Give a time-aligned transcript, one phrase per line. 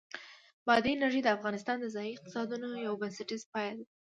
[0.67, 3.85] بادي انرژي د افغانستان د ځایي اقتصادونو یو بنسټیز پایایه دی.